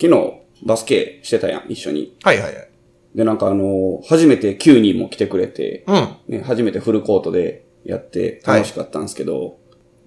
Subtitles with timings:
[0.00, 0.32] 昨日
[0.64, 2.16] バスケしてたやん、一緒に。
[2.22, 2.68] はいはいはい。
[3.14, 6.08] で、なんかあの、初めて9人も来てくれて、うん。
[6.28, 9.58] ね、初めてフルコートでやって楽しかったんですけど、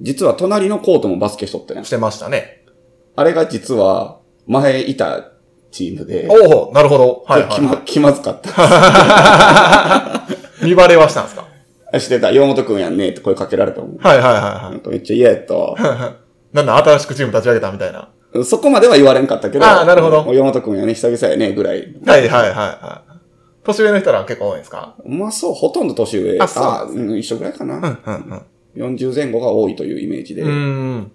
[0.01, 1.89] 実は隣のコートもバスケしとったやんし。
[1.89, 2.63] てましたね。
[3.15, 5.31] あれが実は、前いた
[5.71, 7.23] チームで、おおなるほど。
[7.27, 8.49] はい気まは気まずかった。
[10.61, 10.65] い。
[10.65, 11.47] 見バレはしたんですか？
[11.99, 13.97] してた、岩本くんやんねって声かけられたもん。
[13.97, 15.53] はいはいはいなはんかめっちゃ嫌やった。
[16.53, 18.09] なんだ、新しくチーム立ち上げたみたいな。
[18.45, 21.93] そこまでは言われんかったけど、あーなるほどもう岩本くんやね、久々やね、ぐらい。
[22.05, 23.11] はいはいはいはい。
[23.63, 24.95] 年上の人ら結構多いんですか？
[25.05, 26.39] まあそう、ほとんど年上。
[26.39, 27.75] あそううん、一緒ぐらいかな。
[27.75, 28.41] うんうん
[28.73, 30.45] 40前後が多いというイメージで、う。
[30.45, 31.11] うんん。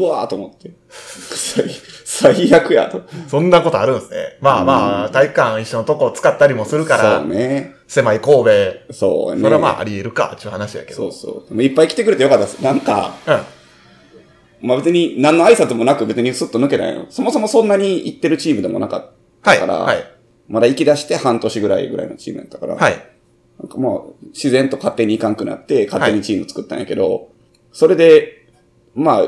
[0.00, 0.72] わーと思って。
[0.88, 1.64] 最
[2.04, 3.02] 最悪やと。
[3.28, 4.36] そんなことあるんですね。
[4.40, 7.74] まあまあ、体育館一緒のとこを使ったりもするからそう、ね。
[7.86, 9.42] 狭い神戸、そうね。
[9.42, 10.96] それはまああり得るか、っていう話やけど。
[10.96, 11.62] そうそう。
[11.62, 12.60] いっぱい来てくれてよかったです。
[12.64, 13.40] なんか、うん。
[14.62, 17.06] まあ別に何の挨拶もなく別にスッと抜けないの。
[17.10, 19.10] そもそもそんなに行ってるチームでもなかっ
[19.42, 19.58] たはい。
[19.60, 20.04] から、はい。
[20.48, 22.92] まだ行き出して半年ぐらいぐらいのチームやったから、はい。
[23.58, 27.30] なんかまあ自然と勝手に行かんくなって、勝手にチーム作ったんやけど、
[27.72, 28.48] それで、
[28.94, 29.24] まあ、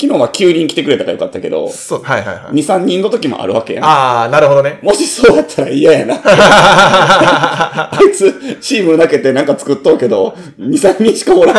[0.00, 2.54] 昨日は9人来てくれたからよかったけど、そう、はいはいはい。
[2.54, 3.84] 2、3人の時もあるわけやん。
[3.84, 4.80] ああ、なるほどね。
[4.82, 6.16] もしそうやったら嫌やな。
[6.24, 11.56] あいつ、チーム抜けてなんか作っとうけど、2、3人しかおらん。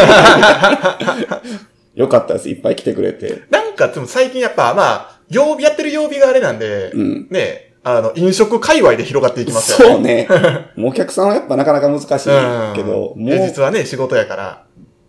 [1.96, 2.50] よかったです。
[2.50, 3.44] いっぱい来てくれて。
[3.50, 10.26] なんか、でも最近やっぱ、まあ、曜日、やってる曜日があれなんで、うんね、あの、飲食界隈で広がっていきますよね。
[10.28, 10.72] そうね。
[10.76, 12.76] もうお客さんはやっぱなかなか難しいうん。
[12.76, 14.66] けど、もう、平日はね、仕事やから。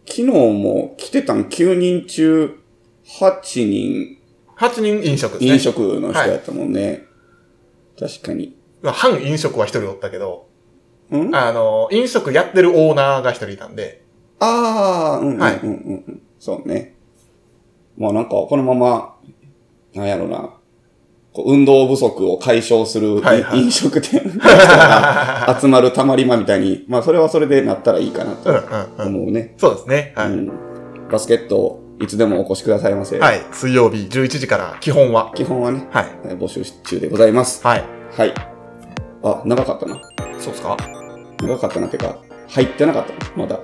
[0.06, 2.58] 昨日も来てたん9人中
[3.20, 4.18] 8人
[4.58, 5.52] 8人飲食ですね。
[5.52, 7.05] 飲食の人やったもんね。
[7.98, 8.56] 確かに。
[8.82, 10.46] まあ半飲食は一人おったけど、
[11.10, 11.34] ん？
[11.34, 14.02] あの、飲食やってるオーナーが一人いたんで、
[14.40, 16.22] ああ、うんうんうんうん、はいうん。
[16.44, 16.94] そうね。
[17.96, 19.14] まあなんかこのまま、
[19.94, 20.50] なんやろな。
[21.32, 28.62] こう運動不足を解消する、はいはい飲食店の人が 集まるたまり場みたいに、まあそれはそれでなったらいいかなとうんうん
[28.98, 29.22] うん。
[29.22, 29.54] 思うね。
[29.56, 30.12] そうですね。
[30.16, 30.28] はい。
[30.28, 30.52] うん
[31.10, 33.18] バスケット、いつでもお越しくださいませ。
[33.18, 33.40] はい。
[33.52, 35.33] 水曜日11時から基本は。
[35.34, 36.06] 基本はね、はい。
[36.24, 37.66] えー募集中でございます。
[37.66, 37.84] はい。
[38.16, 38.34] はい。
[39.22, 39.98] あ、長かったな。
[40.38, 40.77] そうですか？
[41.42, 42.16] 長かったなってか、
[42.48, 43.58] 入ってなかったな、まだ。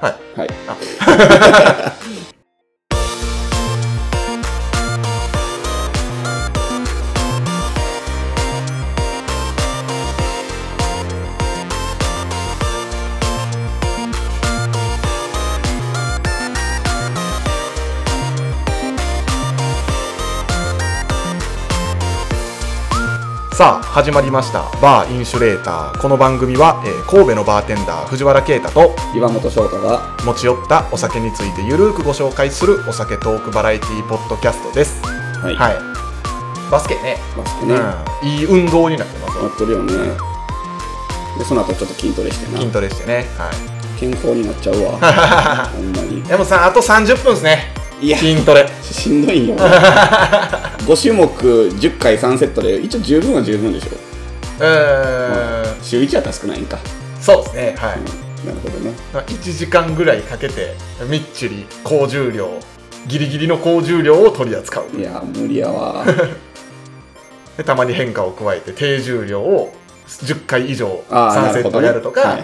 [0.00, 0.14] はい。
[0.36, 0.48] はい。
[23.60, 24.62] さあ、始まりました。
[24.80, 26.00] バーインシュレーター。
[26.00, 35.02] この番組は、えー神戸のバーテンダー藤原啓太と岩本翔太が、持ち寄ったお酒についてゆるーくご紹介するお酒トークバラエティポッドキャストです。
[35.04, 35.56] はい。
[35.56, 36.70] はい。
[36.70, 37.18] バスケね。
[37.36, 38.28] バスケね、やうん。
[38.30, 39.48] いい運動になってますよ。
[39.54, 39.92] ってるよね。
[41.36, 42.72] で、その後ちょっと筋トレして筋な。
[42.72, 43.26] トレしてね。
[43.36, 44.00] はい。
[44.00, 44.92] 健康になっちゃうわ。
[45.68, 46.22] ほんまに。
[46.22, 47.74] でもさ、あと30分ですね。
[48.00, 48.66] いや、筋トレ。
[48.82, 49.56] しんどいんよ。
[50.86, 53.88] 5種目10回3セットで、一応十分は十分でしょ。
[54.60, 55.82] うーん。
[55.82, 56.78] 週1やったら少ないんか。
[57.20, 57.74] そうですね。
[57.78, 57.98] はい。
[58.46, 58.92] なるほどね。
[59.12, 60.74] まあ1時間ぐらいかけて、
[61.08, 62.48] みっちり高重量、
[63.06, 64.98] ギリギリの高重量を取り扱う。
[64.98, 66.04] いや、無理やわ。
[67.58, 69.72] でたまに変化を加えて低重量を
[70.08, 71.70] 10回以上ああ、3セッ。
[71.70, 72.38] トやるとか、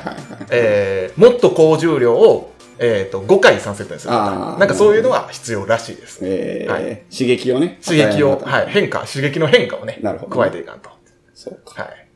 [1.16, 7.02] もっと高重量を、えー、と5回3セットにするなんかそういうのは必要らしいです、えーはい。
[7.10, 7.78] 刺激をね。
[7.84, 10.36] 刺激を、はい、変化刺激の変化をねなるほど。
[10.36, 10.90] 加えていかんと、
[11.34, 11.82] そうか。
[11.82, 12.08] はい、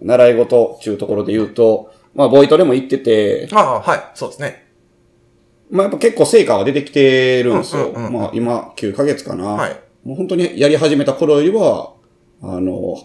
[0.00, 4.02] 習い事っていうところで言うと、まあ、ボイトレも行ってて、ああはい。
[4.14, 4.64] そうですね。
[5.70, 7.88] まあ、やっぱ結構成果は出てきてるんですよ。
[7.88, 9.44] うんうんうんまあ、今、9ヶ月かな。
[9.44, 9.80] はい。
[10.04, 11.94] もう本当にやり始めた頃よりは、
[12.42, 12.96] あの、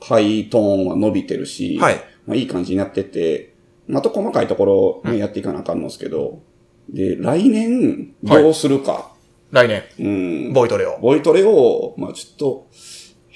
[0.00, 1.96] ハイトーンは伸びてるし、はい。
[2.26, 3.54] まあ、いい感じになってて、
[3.88, 6.40] まあ、あと細かいところ、ねやっていかなあかんのですけど、
[6.88, 9.12] で、来年、どうするか。
[9.50, 10.08] 来年う
[10.50, 10.52] ん。
[10.52, 12.66] ボイトレをボイトレを、まあ、ちょっと、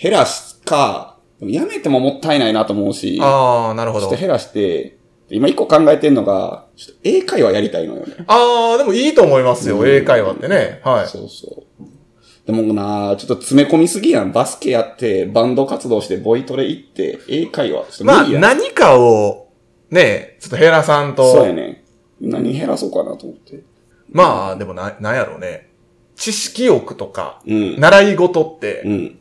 [0.01, 4.99] 減らすか、やめてももったいないなと思うし、ああなるほどちょっと減らして、
[5.29, 8.15] 今一個考えてんのが、ちょっと英会話やりたいのよね。
[8.27, 12.47] ああでもいいと思いますよ、うん英会話ってねはいそうそう。
[12.47, 14.33] でもなちょっと詰め込みすぎやん。
[14.33, 18.05] バスケやって、バンド活動して、ボイトレ行って、英会話。
[18.05, 19.49] まあ何かを
[19.93, 21.85] ねちょっと減らさんとそうやね。
[22.21, 23.63] 何減らそうかなと思って。
[24.11, 25.71] まあでもななんやろうね
[26.17, 27.81] 知識欲とかうん。
[27.81, 29.19] 習い事って、うん。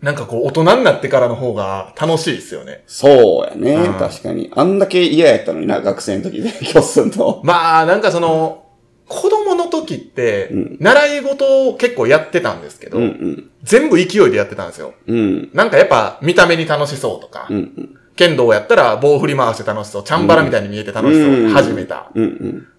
[0.00, 2.84] なんかこう、大人になってからの方が楽しいですよね。
[2.86, 4.50] そうやね、うん確かに。
[4.54, 7.40] あんだけ嫌やったのにな、学生の時勉強するの。
[7.42, 8.66] まあ、なんかその、
[9.08, 13.50] 子供の時ってうん、習い事を結構やってたんですけど、うんうん。
[13.62, 14.94] 全部勢いでやってたんですよ。
[15.06, 15.50] うん。
[15.54, 17.98] なんかやっぱ見た目に楽しそうとか、うんうん。
[18.16, 22.10] 剣道やったら棒振り回して楽しそう、チャンバラみたいに見えて楽しそう、うん始めた。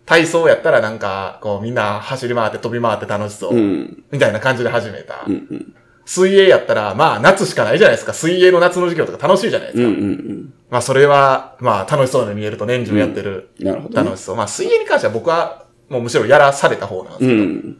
[0.05, 4.03] 体操やったらなんか、こうみんな走り回って飛び回って楽しそう、うん。
[4.11, 5.25] みたいな感じで始めた。
[6.05, 8.13] 水泳やったら、まあ夏しかないじゃないですか。
[8.13, 10.51] 水泳の夏の授業とか楽しいじゃないですか。
[10.69, 13.49] まあそれは、まあ楽しそうに見えると年中やってる。
[13.59, 13.65] うん。
[13.65, 14.05] なるほどね。
[14.05, 14.35] 楽しそう。
[14.37, 17.77] まあ水泳に関しては僕は、もうむしろやらされた方なんですうけど、ん。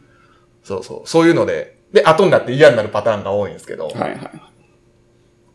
[0.62, 1.08] そうそう。
[1.08, 4.30] そういうので、で、後になって嫌になるパターンが多いんですけど、はいはい。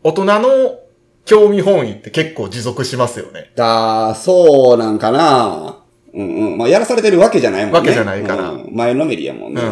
[0.02, 0.80] 大人の
[1.24, 3.50] 興味本位って結構持続しますよね。
[3.56, 5.78] だ、そうなんかな
[6.12, 6.58] うんうん。
[6.58, 7.78] まあ、やらされてるわけじゃないもんね。
[7.78, 9.60] わけじゃないからうん前のめりやもんね。
[9.60, 9.64] う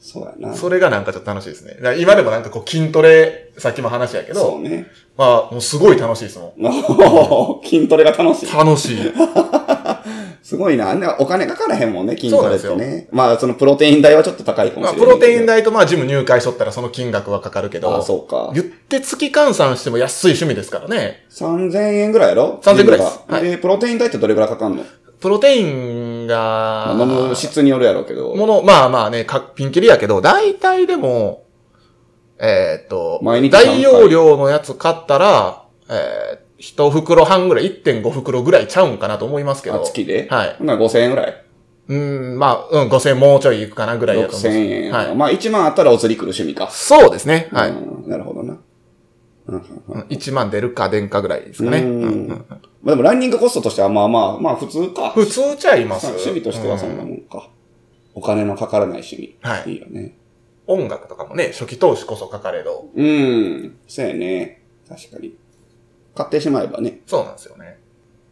[0.00, 0.50] そうやな。
[0.52, 0.56] ん。
[0.56, 1.76] それがなんかちょっと楽しいですね。
[1.98, 4.86] 今でもなんかこう筋トレ、さっきも話やけど、そうね。
[5.16, 6.54] まあもうすごい楽しいですも
[7.64, 8.58] 筋トレが楽しいん。。
[8.58, 9.12] 楽しい。
[10.42, 10.92] すごいな。
[11.20, 13.08] お金かからへんもんね、筋トレってね。
[13.12, 15.06] まあ、そのプロテイン代はちょっと高いかもまあしれない。
[15.06, 15.46] プロテイン。
[15.46, 18.50] 代とまあジム入会しとったらその金額はかかるけど、ああ、そうか。
[18.54, 21.26] 言って月換算しても安い趣味ですからね。
[21.30, 24.84] 3000円ぐらいやろ？3000ぐらいですはいで、プロテイン代ってどれぐらいかかんの？
[25.20, 28.34] プロテインが、まあ飲む質によるやろうけど。
[28.34, 31.44] もの、まあまあね、かピンキリやけど、大体でも、
[32.40, 39.82] えーっと、大容量のやつ買ったら、えー、一袋半ぐらい、1.5袋ぐらいちゃうんかなと思いますけど。
[39.82, 40.28] あ、月で？
[40.30, 40.56] はい。
[40.64, 41.44] なら5000円ぐらい。
[41.88, 44.56] うん、まあ、うん、5000円もうちょいいくかなぐらいやと思います。
[44.56, 44.92] 6000円。
[44.92, 45.16] はい。
[45.16, 46.70] まあ、1万あったらお釣り来る趣味か。
[46.70, 47.48] そうですね。
[47.50, 47.70] はい。
[47.70, 48.60] うんなるほどな。
[49.48, 51.78] うんうんうんうん1万出るか出んかぐらいですかね。
[51.78, 52.36] うんうんうんま
[52.84, 55.10] あでもランニングコストとしてはまあまあ、まあ普通か。
[55.10, 57.50] 普通ちゃいます趣味としてはそんなうんもんか。
[58.14, 59.36] お金のかからない趣味。
[59.42, 60.16] はいいいよね。
[60.68, 62.88] 音楽とかもね、初期投資こそかかれど。
[62.94, 63.78] うん。
[63.88, 64.62] そうやね。
[64.88, 65.34] 確かに。
[66.14, 67.00] 買ってしまえばね。
[67.06, 67.78] そうなんですよね。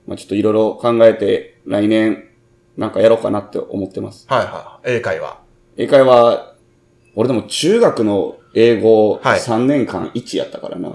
[0.07, 2.29] まあちょっといろいろ考えて、来年、
[2.77, 4.27] なんかやろうかなって思ってます。
[4.29, 4.97] はいはい。
[4.97, 5.41] 英会話。
[5.77, 6.55] 英会話、
[7.15, 10.89] 俺でも中学の英語はい3年間1やったからな。
[10.89, 10.95] ああ。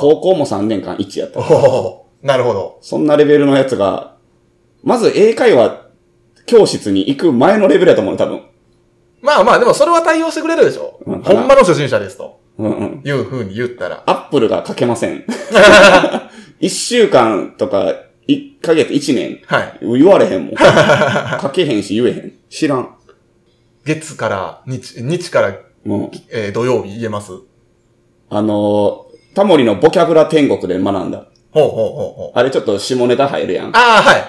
[0.00, 1.60] 高校も3年間1やったから。
[1.60, 2.78] おーなるほど。
[2.82, 4.16] そんなレベルのやつが、
[4.84, 5.86] まず英会話
[6.46, 8.42] 教室に行く前のレベルやと思う、多分。
[9.20, 11.00] まあまあ、でもそれは対応してくれるでしょ。
[11.04, 12.40] うんほんまの初心者ですと。
[12.58, 13.02] うんうん。
[13.04, 14.02] いう風に言ったら。
[14.06, 15.24] アップルが書けません。
[16.60, 17.94] 一週間とか、
[18.26, 19.40] 一ヶ月、一年。
[19.46, 19.78] はい。
[19.80, 20.54] 言われへんもん。
[21.40, 22.32] 書けへんし言えへん。
[22.48, 22.88] 知らん。
[23.84, 25.54] 月から日、日から、
[25.84, 27.32] もう、えー土曜日言えます？
[27.32, 27.42] ほ
[28.30, 31.18] あのー、タモリのボキャブラ天国で学んだ。
[31.18, 32.38] うほうほうほう。
[32.38, 33.76] あれちょっと下ネタ入るやん。
[33.76, 34.24] ああ、はい。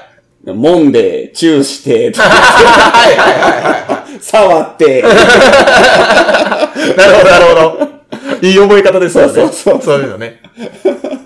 [0.45, 5.03] 揉んで、チューして、 はいはいはいは触って、い。
[5.03, 5.09] な
[7.07, 7.93] るほど、なるほど。
[8.43, 9.33] いい覚え方ですよね。
[9.33, 10.41] そうそうそうそういうのね。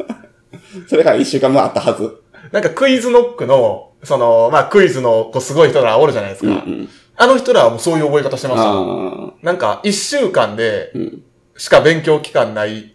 [0.88, 2.18] それから一週間もあったはず。
[2.52, 6.50] なんかクイズノックの、その、まあクイズのこうすごい人らおるじゃないですか。
[6.50, 6.90] うんうん。
[7.16, 8.70] あの人らはもうそういう覚え方してました。
[8.70, 10.98] あなんか一週間であ。
[10.98, 11.24] うん。
[11.58, 12.94] しか勉強期間ない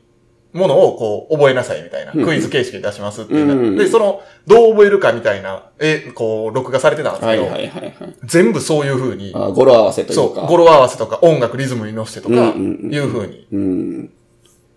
[0.52, 2.12] ものをこう覚えなさいみたいな。
[2.14, 7.92] うんクイズ形式で出しますっていうなうんで、その、どう覚えるかみたいな、え、こう、録画されてたんですけど、はいはいはいはい。
[8.24, 10.42] 全部そういう風に、あ語呂合わせといそうう、か。
[10.42, 14.10] 語呂合わせとか音楽リズムに乗せてとか、いう風にうん。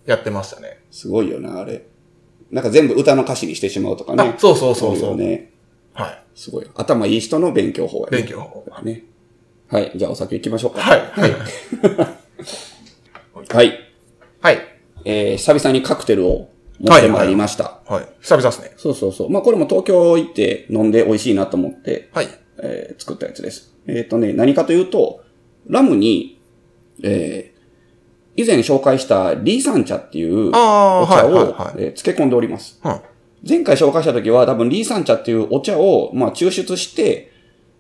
[0.05, 0.79] やってましたね。
[0.91, 1.85] すごいよな、あれ。
[2.51, 4.39] なんか全部歌の歌詞にしてしまうとかねあ。
[4.39, 5.51] そうそうそうそうよね。
[5.93, 6.23] はい。
[6.35, 6.67] すごい。
[6.75, 8.17] 頭いい人の勉強法やね。
[8.19, 8.65] 勉強法。
[8.83, 9.03] ね。
[9.67, 9.91] はい。
[9.95, 10.81] じゃあお酒行きましょうか。
[10.81, 10.99] はい。
[11.11, 11.31] はい。
[13.49, 13.79] はい。
[15.05, 15.17] はい。
[15.31, 17.79] えー、久々にカクテルを持ってまいりました。
[17.87, 18.07] はい。
[18.21, 18.73] 久々ですね。
[18.77, 19.29] そうそうそう。
[19.29, 22.27] まあこれも東京行って飲んで美味しいなと思って、はい。
[22.59, 23.73] えー作ったやつです。
[23.87, 25.23] えっ、とね、何かというと、
[25.67, 26.41] ラムに、
[27.03, 27.55] えー
[28.37, 32.81] 以前紹介したリーサン茶っていうお茶を、はいはいはいえー漬け込んでおります。
[32.83, 32.99] うん。
[33.47, 37.31] 前回紹介した時は多分リーサン茶っていうお茶を、まあ、抽出して、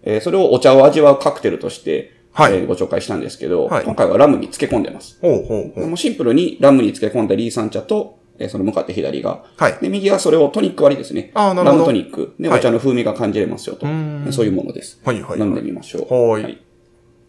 [0.03, 5.17] えーそれをお茶を味わうカクテルとして、はいえーご紹介したんですけど、はい今回はラムに漬け込んでます。
[5.21, 5.87] ほうほうほう。
[5.87, 9.77] もうシンプルにラムに漬け込んだリーサン茶と、えーその向かって左が、はい。
[9.81, 11.31] で、右はそれをトニック割りですね。
[11.33, 12.35] あーなるほどラムトニック。
[12.39, 13.87] で、はいお茶の風味が感じれますよと。
[13.87, 14.99] んそういうものです。
[15.05, 15.39] はいはい。
[15.39, 16.01] 飲んでみましょう。
[16.31, 16.53] はーいはい。
[16.53, 16.57] い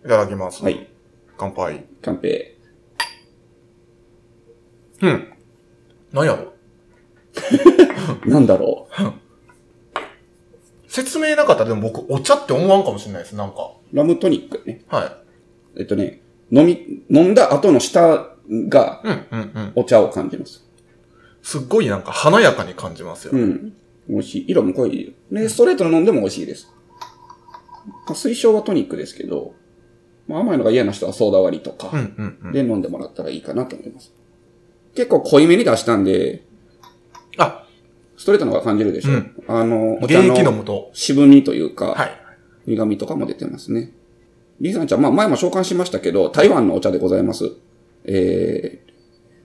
[0.09, 0.63] ただきます。
[0.65, 0.89] はい。
[1.39, 1.85] 乾杯。
[2.03, 2.57] 乾杯。
[5.03, 5.33] うん。
[6.13, 6.53] 何やろ？
[8.27, 8.89] なんだろ
[10.89, 13.37] 説明なかったらでも僕、お茶って思わんかもしれないです。
[13.37, 13.71] なんか。
[13.93, 13.97] う。
[13.97, 14.76] ラムトニックね。
[14.89, 15.19] は
[15.79, 18.37] えっとね、飲み、飲んだ後の舌
[18.69, 19.09] がい。
[19.09, 19.73] うん、うん、うん。
[19.77, 20.65] お茶を感じます。
[21.43, 23.33] すっごいなんか華やかに感じますよ。
[23.35, 23.73] うん。
[24.09, 24.45] 美味しい。
[24.49, 25.15] 色も濃い。
[25.31, 26.73] ね、ストレートの飲んでも美味しいです。
[27.87, 29.55] まあ、推奨はトニックですけど、
[30.27, 32.53] まあ、甘いのが嫌な人はソーダ割りとかうん、うん、うん。
[32.53, 34.13] で飲んでもらったらいいかなと思います。
[34.95, 36.45] 結構濃いめに出したんで、
[37.39, 37.67] あ、
[38.17, 39.13] ストレートの方が感じるでしょ。
[39.13, 40.91] うんあの、お現茶の。
[40.93, 42.11] 渋みというか、はい。
[42.67, 43.93] 苦味とかも出てますね。
[44.61, 47.51] リサン茶、まあ前も紹介しましたけど、台湾のお茶でございます。
[48.05, 48.93] えー、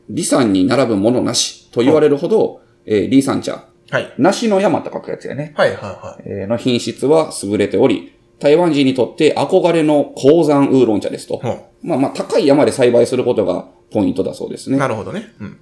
[0.10, 4.14] リサンに並ぶものなしと言われるほど、えー、リサン茶、はい。
[4.18, 5.54] 梨の山と書くやつやね。
[5.58, 6.24] はいはいはい。
[6.26, 11.38] えーの品質は優れており、台湾人にとって憧れの鉱山ウーロン茶ですと。
[11.38, 14.80] ほまあまあ高い山で栽培することがポイントだそうですうね。
[14.80, 15.34] なるほどね。
[15.40, 15.60] うん。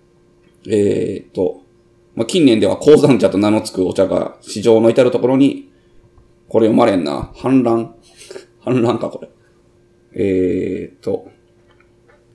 [0.70, 1.62] えーっと、
[2.15, 5.72] まあ、近年では鉱山茶と名の付くお茶が市場の至るところに、
[6.48, 7.32] これ読まれんな。
[7.36, 7.96] 反乱
[8.60, 9.29] 反乱か、これ。
[10.13, 11.29] えーっと、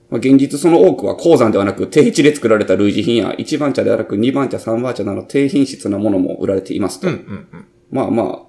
[0.09, 7.07] まあ、現実その多くは鉱山ではなく低地で作られた類似品や一番茶ではなく二番茶、三番茶など低品質なものも売られていますと。
[7.07, 7.65] うんうんうん。
[7.91, 8.39] まあまあ、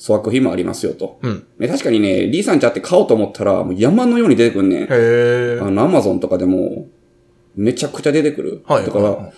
[0.00, 1.18] 粗悪品もありますよと。
[1.22, 1.46] うん。
[1.58, 4.82] ね、確かにね、リーさん茶って買おうと思ったら、もう山のように出てくんねん。
[4.84, 5.58] へえ。
[5.60, 6.88] あの、アマゾンとかでも、
[7.56, 8.62] めちゃくちゃ出てくる。
[8.66, 8.86] はい。
[8.86, 9.32] だから、はい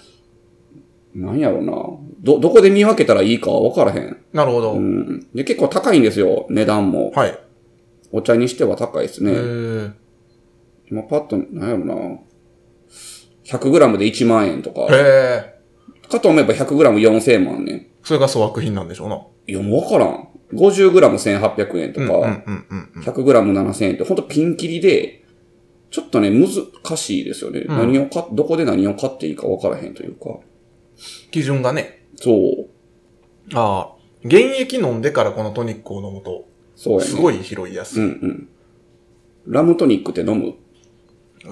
[1.15, 1.73] なんやろな。
[2.21, 4.17] ど、どこで見分けたらいいかわからへん。
[4.33, 4.75] なるほど。
[4.75, 5.27] うん。
[5.35, 7.11] で、結構高いんですよ、値段も。
[7.11, 7.39] はい。
[8.13, 9.33] お茶にしては高いですへね。
[9.35, 9.91] え。
[10.91, 11.95] 今パッと、なんやろな。
[13.45, 14.83] 100g で1万円とか。
[14.83, 15.61] へえ。
[16.09, 17.91] かと思えば 100g4000 万ね。
[18.03, 19.21] それが粗悪品なんでしょうな。
[19.47, 20.29] いや、もうわからん。
[20.53, 23.03] 50g1800 円とか、うんうんうんうんうん。
[23.03, 25.25] 100g7000 円ってほんとピンキリで、
[25.91, 27.61] ちょっとね、難しいですよね。
[27.61, 30.39] うん何をか、どこで何を買っていいかわからへんというか。
[31.31, 32.07] 基準がね。
[32.17, 32.69] そう。
[33.55, 34.01] ああ。
[34.29, 36.45] 原液飲んでからこのトニックを飲むと、
[36.81, 37.11] そうやね。
[37.11, 38.05] すごい拾いやすい。
[38.05, 38.49] うんうん。
[39.47, 40.55] ラムトニックって飲む？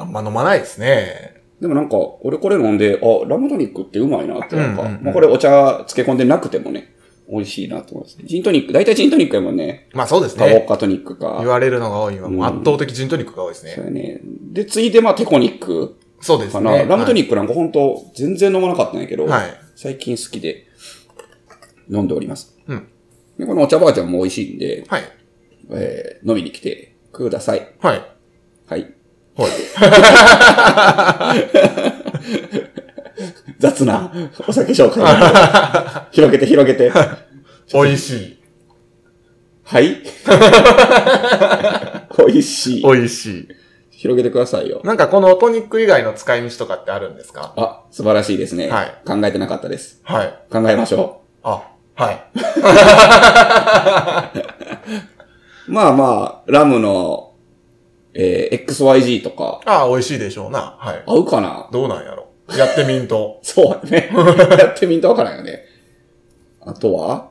[0.01, 1.43] あんま飲まないですね。
[1.61, 6.95] でもなんか、俺これ飲んで、あ、ラムトニックってうまいなってなんか、うんうんうんまあこれお茶漬け込んでなくてもね、
[7.31, 8.17] 美味しいなと思います。
[8.25, 9.89] ジントニック、大体ジントニックやもんね。
[9.93, 10.47] まあそうですね。
[10.47, 11.37] タボッカトニックか。
[11.41, 12.31] 言われるのが多いわ。
[12.31, 13.73] もううん圧倒的ジントニックが多いですね。
[13.75, 14.21] そうやね。
[14.53, 16.73] で、ついでまあテコニックそうですかな。
[16.73, 16.87] ね。
[16.87, 19.61] ラムトニッックなんか本当全然飲まなかったんやけど、クはい。
[19.77, 20.67] 最近好きで
[21.91, 22.57] 飲んでおります。
[22.67, 22.89] うん。
[23.39, 25.03] でこのお茶バージョンも美味しいんで、はい。
[25.71, 27.69] えー飲みに来てください。
[27.81, 28.03] はい。
[28.69, 28.95] はい。
[29.37, 29.51] はい。
[33.59, 34.13] 雑な
[34.47, 35.05] お酒紹介。
[36.13, 36.93] 広げて広げて。
[37.75, 38.39] 美味しい。
[39.65, 39.97] はい。
[42.19, 42.83] 美味しい。
[42.83, 43.49] 美味しい。
[43.91, 44.81] 広げてくださいよ。
[44.85, 47.53] なんかこのトニック以外の使い道とかってあるんですか？
[47.57, 48.69] あ、素晴らしいですね。
[48.69, 50.01] はい考えてなかったです。
[50.05, 50.33] はい。
[50.51, 51.63] 考えましょあ、
[51.97, 52.23] はい。
[55.69, 55.73] う。
[55.73, 57.33] まあまあ、ラムの、
[58.15, 60.77] えー XYG とか、ああ、美味しいでしょうな。
[60.79, 61.03] はい。
[61.07, 61.69] 合うかな？
[61.73, 62.29] どうなんやろ。
[62.57, 63.39] やってみんと。
[63.45, 64.11] そうだね。
[64.59, 65.65] やってみんとわからんよね。
[66.61, 67.29] あとは、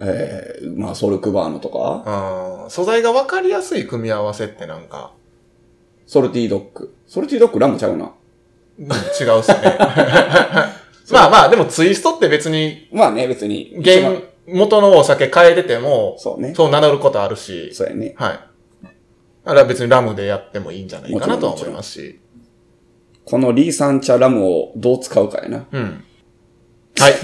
[0.00, 2.70] えー、まあ、ソルクバーノとか、うん。
[2.70, 5.12] 素材が分かりやすい組み合わせってなんか、
[6.06, 6.94] ソルティドッグ。
[7.06, 8.06] ソルティドッグラムちゃうな。
[8.78, 9.76] うん違うっすね。
[11.12, 13.76] まあまあ、でもツイストって別に、まあね、別に。
[13.84, 14.10] 原、
[14.46, 16.54] 元のお酒変えてても、そうね。
[16.54, 18.14] そう名乗ることあるし、そうやね。
[18.16, 18.40] はい。
[19.44, 22.20] だから別にラムでやってもいいんじゃないかなとは思いますし。
[23.24, 25.66] このリーサンチャラムをどう使うかやな。
[25.70, 26.04] うん。
[26.98, 27.12] はい。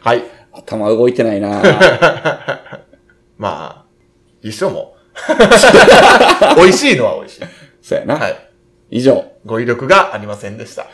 [0.00, 0.22] はい。
[0.52, 1.62] 頭動いてないな
[3.38, 3.86] まあ、
[4.42, 4.96] 一緒も
[6.56, 6.56] う。
[6.56, 7.42] 美味しいのは美味しい。
[7.80, 8.16] そうやな。
[8.16, 8.36] はい。
[8.90, 9.34] 以上。
[9.46, 10.86] 語彙力がありませんでした。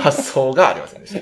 [0.00, 1.20] 発想がありませんでした。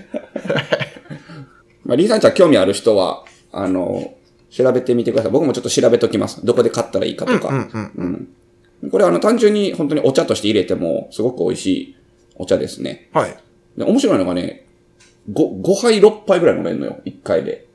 [1.91, 4.15] まあ、リーサンチャ興味ある人は、あの、
[4.49, 5.33] 調べてみてください。
[5.33, 6.47] 僕もちょっと調べときます。
[6.47, 7.49] どこで買ったらいいかとか。
[7.49, 8.29] うん
[8.81, 8.91] うん。
[8.93, 11.97] これあの単純に本当にお茶として入れてもすごく美味しい
[12.37, 13.11] お茶ですね。
[13.13, 13.37] はい。
[13.77, 14.67] で面白いのがね、
[15.33, 17.01] 5, 5杯6杯ぐらい飲めるのよ。
[17.05, 17.67] 1回で。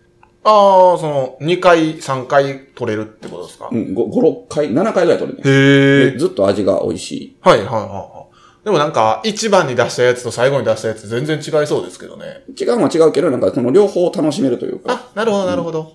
[0.46, 5.44] ああ、その、2回、3回取れるってことですか、うん、5、5 6回、7回ぐらい取るね。
[5.44, 8.35] へでずっと味が美味しいはいはいはい。
[8.66, 12.44] でもなんか、一番に出したやつと最後に出したやつ全然違いそうですけどね。
[12.60, 14.92] 違うのは違うけど、なんかその両方楽しめるというか。
[14.92, 15.94] あ、なるほどなるほど。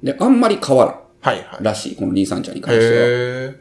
[0.00, 0.94] で、あんまり変わらん。
[1.20, 1.64] はいはい。
[1.64, 1.96] らしい。
[1.96, 2.92] このリーサン茶に関しては。
[2.92, 3.60] へ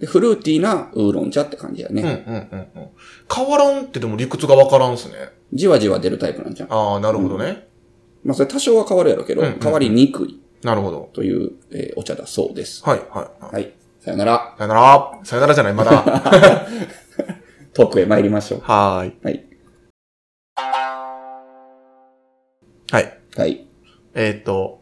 [0.00, 1.92] でフルーティーなウーロン茶って感じやえ。
[1.92, 2.24] うんうんね。
[2.26, 2.88] うんうん。
[3.32, 5.14] 変わらんってでも理屈がわからんっすね。
[5.52, 6.72] じわじわ出るタイプなんじゃん。
[6.72, 7.68] ああ、なるほどね。
[8.24, 11.10] まあそれ多少は変わるやろうけど、うんうん変わりにくいなるほど。
[11.12, 12.82] という、えーお茶だそうです。
[12.84, 13.54] はいはいはい。
[13.54, 13.72] はい。
[14.00, 14.54] さよなら。
[14.58, 15.20] さよなら。
[15.22, 16.66] さよならじゃない、まだ。
[17.76, 18.60] トークへ参りましょう。
[18.60, 19.16] はーい。
[19.22, 19.44] はい。
[22.90, 23.18] はい。
[23.36, 23.66] はい。
[24.14, 24.80] えっ、と、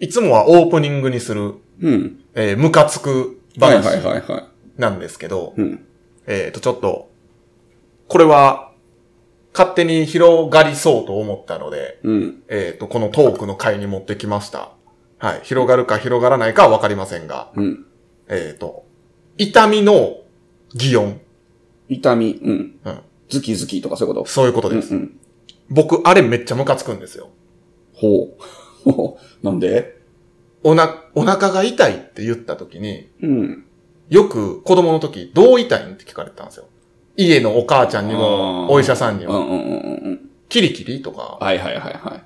[0.00, 2.24] いつもはオープニングにする、うん。
[2.34, 4.44] えームカつくはい話はいはいはい。
[4.76, 5.86] なんですけど、うん。
[6.26, 7.08] えっ、と、ちょっと、
[8.08, 8.72] これは、
[9.52, 12.42] 勝手に広がりそうと思ったので、うん。
[12.48, 14.72] えっ、と、このトークの回に持ってきました。
[15.18, 15.40] はい。
[15.44, 17.86] 広がるか広がらないかはわかりませんが、うん。
[18.28, 18.84] えっ、と、
[19.38, 20.16] 痛みの
[20.74, 21.20] 擬音。
[21.88, 22.78] 痛み、うん。
[22.84, 22.98] うん。
[23.28, 24.26] ズキズキとかそういうこと？
[24.28, 24.94] そういうことです。
[24.94, 25.20] うんうん。
[25.68, 27.30] 僕、あれめっちゃムカつくんですよ。
[27.94, 28.36] ほ
[28.86, 29.16] う。
[29.44, 29.96] なんで？
[30.62, 33.64] おな、お腹が痛いって言った時に、うん。
[34.08, 36.66] よく子供の時、どう痛いんって聞かれてたんですよ。
[37.16, 40.30] 家のお母ちゃんにあも、ーお医者さんにも、うんうんうんうん。
[40.48, 42.22] キリキリとか、はいはいはいはい。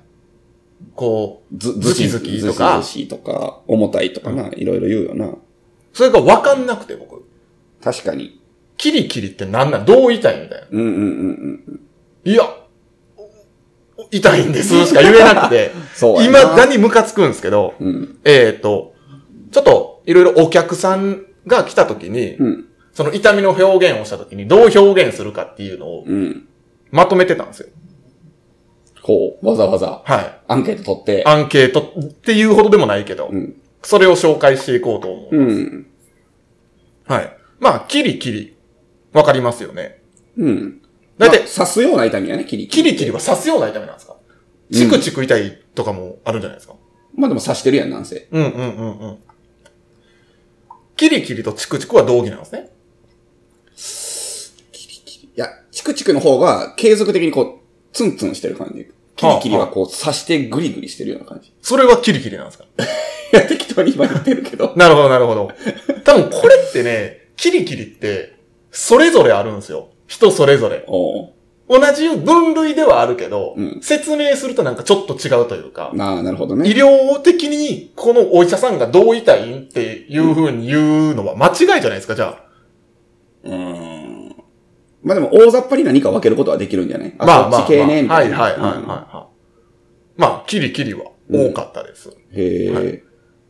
[0.95, 5.33] こう、ず、ズキズキとかずしとか、重たいとかな、いろいろ言うよな。
[5.93, 7.23] それがわかんなくて僕、
[7.83, 8.40] 確かに。
[8.81, 9.85] キリキリってなんなん？
[9.85, 10.67] どう痛いみたいな。
[10.71, 11.81] うんうんうんうん。
[12.25, 12.43] いや、
[13.95, 16.55] お痛いんですしか言えなくて、 そうや今な。
[16.55, 18.17] だにムカつくんですけど、うん。
[18.25, 18.95] えっ、と、
[19.51, 22.65] ちょっといろいろお客さんが来た時に、うん。
[22.91, 26.47] その痛みの表現をした時にどう表現するかっていうのをうん。
[26.89, 27.67] まとめてたんですよ。
[29.03, 30.39] こう、わざわざはい。
[30.47, 31.23] アンケート取って。
[31.27, 33.55] アンケートっていうほどでもないけど、うん。
[33.83, 35.37] それを紹介していこうと思う。
[35.37, 35.87] うん。
[37.05, 37.37] はい。
[37.59, 38.55] まあ、キリキリ。
[39.13, 40.01] わかりますよね。
[40.37, 40.81] うん。
[41.17, 44.15] だいたいまあ刺すような痛みやね、キリキリキリは刺すような痛みなんですか？
[44.71, 46.75] チクチク痛いとかもあるんじゃないですか、
[47.15, 48.27] まあでも刺してるやん、なんせ。
[48.31, 49.17] うん、うんうんうん
[50.95, 52.69] キリキリとチクチクは同義なんですね？
[55.35, 58.91] いや、チクチクの方が継続的にこう、ツンツンしてる感じ。
[59.15, 61.49] キリキリはこう刺してグリグリしてるような感じ。
[61.49, 62.65] いそれはキリキリなんですか？
[63.31, 64.73] や、適当に今言ってるけど。
[64.75, 65.51] なるほど、なるほど。
[66.03, 68.35] 多分これってね、キリキリって、
[68.71, 69.89] それぞれあるんですよ。
[70.07, 70.85] 人それぞれ。
[70.87, 76.69] 同じ分類ではあるけど、うん説明するとなんかちょっと違うというか、なあ、なるほど医ね。
[76.71, 82.43] 療的にこのお医者さんがどう痛いんっていう風に言うのは間違いじゃないですか、じゃあ。
[83.45, 84.35] うーん。
[85.03, 87.15] まあでも、大雑把に何か分けることはできるんじゃない？
[87.17, 87.83] あ、まあまあ、まあたいな。
[87.85, 89.27] はいはいはいはい、は
[90.17, 90.19] い。
[90.19, 92.09] まあ、キリキリは多かったです。
[92.09, 93.03] うんへえ、はい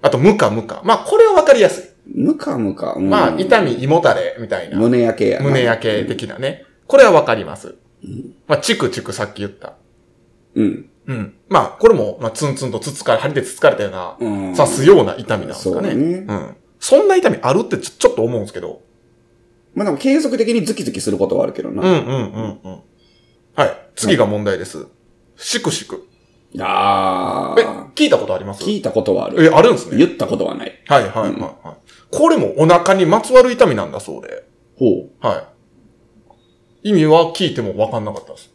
[0.04, 0.82] あと、ムカムカ。
[0.84, 1.91] まあ、これはわかりやすい。
[2.06, 2.94] ムカムカ。
[2.94, 4.78] うんまあ、痛み、胃もたれみたいな。
[4.78, 5.46] 胸焼けやな。
[5.46, 6.66] 胸焼け的なね。
[6.88, 7.76] これはわかります。
[8.48, 9.74] まあ、チクチクさっき言った。
[10.56, 10.90] うん。
[11.08, 11.34] うん。
[11.50, 14.56] まあ、これも、まあ、ツンツンとつつかれ、針でつつかれたような、うん。
[14.56, 15.92] 刺すような痛みなんですかね。
[15.92, 16.56] そうねん。
[16.80, 18.82] そんな痛みあるってちょっと思うんですけど。
[19.74, 21.82] まあでも継続的にズキズキすることはあるけどな。
[21.82, 22.82] うんうんうんうん。
[23.56, 23.78] はい。
[23.96, 24.88] 次が問題です。
[25.38, 26.08] シクシク。
[26.56, 28.64] えああ。、聞いたことあります？
[28.64, 29.46] 聞いたことはある。
[29.46, 29.98] え、あるんですね。
[29.98, 30.82] 言ったことはない。
[30.88, 31.81] はいはいはいはい。
[32.12, 34.44] これもお腹にまつわる痛みなんだそうで。
[34.78, 35.10] ほう。
[35.26, 35.48] は
[36.84, 36.90] い。
[36.90, 38.52] 意味は聞いても分かんなかったです。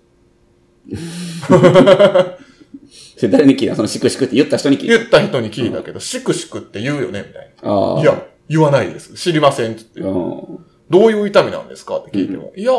[3.17, 3.77] それ誰に聞いた？
[3.77, 4.97] そのシクシクって言った人に聞いた？
[4.99, 7.95] 言った人に聞いたけど、シクシクって言うよねみたいああ。
[7.97, 8.01] な。
[8.03, 9.15] いや、言わないです。
[9.15, 10.13] 知りませんって言って。
[10.13, 10.19] う
[10.55, 10.67] ん。
[10.91, 12.53] どういう痛みなんですかって聞いても。
[12.57, 12.73] いや、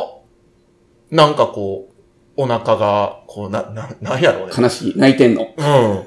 [1.11, 1.93] なんかこう、
[2.41, 4.53] お腹が、こう、な、な、なんやろうね。
[4.57, 4.93] 悲しい。
[4.95, 5.47] 泣いてんの。
[5.57, 6.03] うん。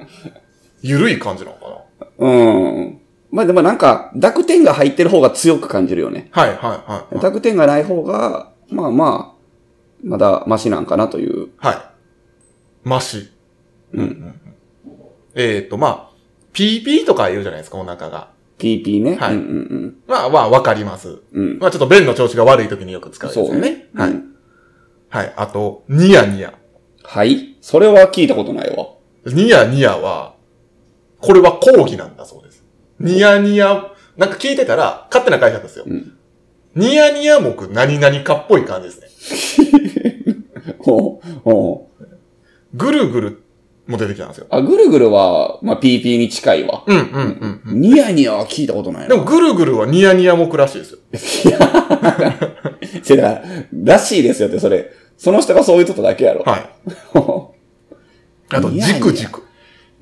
[0.80, 1.84] ゆるい感じなのか
[2.18, 3.00] うん。
[3.30, 6.30] まあでもなんか、濁点が入ってる方が強く感じるよね。
[6.34, 7.20] なはいはいはいはい。
[7.20, 9.38] 濁点がない方が、まあまあ、
[10.02, 11.48] まだマシなんかなという。
[11.58, 12.88] はい。
[12.88, 13.30] マシ。
[13.92, 14.40] うんうんうん。
[15.34, 16.10] えっ、と、まあ、
[16.54, 18.30] PP とか言うじゃないですか、お腹が。
[18.58, 19.16] PP ね。
[19.16, 21.20] はいうんうんまあまあ、わかります。
[21.32, 21.50] うん。
[21.52, 21.58] うん。
[21.58, 23.88] まあちょっと便の調子が悪い時によく使うやつですよね。
[23.94, 24.10] はい。
[24.10, 24.28] うん
[25.10, 25.32] はい。
[25.36, 26.52] あと、ニヤニヤ。
[27.02, 27.56] はい。
[27.60, 28.88] それは聞いたことないわ。
[29.24, 30.34] ニヤニヤは、
[31.20, 32.47] これは講義なんだそうです。
[33.00, 35.84] ニヤニヤ、なんか聞いてたら、勝手な会社ですよ。
[35.86, 36.14] うん
[36.74, 39.60] ニヤニヤ目何々かっぽい感じです
[40.30, 40.36] ね。
[40.78, 41.28] ほう。
[41.42, 42.06] ほう。
[42.74, 43.42] ぐるぐる
[43.88, 44.46] も出てきたんですよ。
[44.50, 46.84] あ、ぐるぐるは、まあ PP に近いわ。
[46.86, 47.80] うんうんうんうん。
[47.80, 49.08] ニヤニヤは聞いたことないな。
[49.08, 50.98] でも、ぐるぐるはニヤニヤ目らしいですよ。
[53.02, 54.90] せやら、らしいですよって、それ。
[55.16, 56.42] その人がそういうことだけやろ。
[56.44, 56.70] はい。
[58.50, 59.42] あと、じくじく。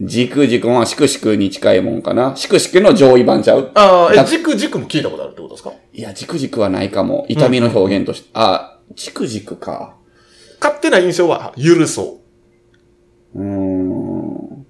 [0.00, 2.36] じくじくはしくしくに近いもんかな。
[2.36, 3.70] しくしくの上位版ちゃう？
[3.74, 5.72] ああ、だえ、じくじくも聞いたことあるってことですか？
[5.92, 7.24] いや、じくじくはないかも。
[7.28, 8.28] 痛みの表現として。
[8.34, 9.96] あ、じくじくか。
[10.60, 12.20] 勝手な印象は、ゆるそ
[13.34, 14.66] うーん。